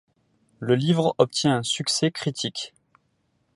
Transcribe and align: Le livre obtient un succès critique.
Le 0.57 0.73
livre 0.73 1.13
obtient 1.19 1.57
un 1.57 1.61
succès 1.61 2.09
critique. 2.09 2.73